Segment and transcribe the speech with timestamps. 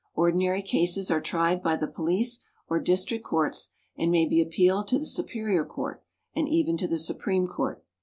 [0.15, 4.97] Ordinary cases are tried by the Police or District Courts and may be appealed to
[4.97, 6.01] the Superior Court
[6.35, 7.83] and even to the Supreme Court.